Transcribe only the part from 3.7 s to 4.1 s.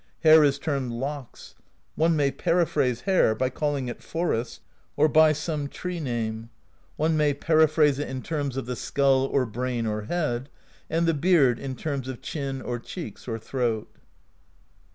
it